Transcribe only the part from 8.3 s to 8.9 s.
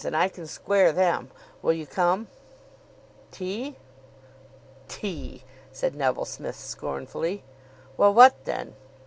then?"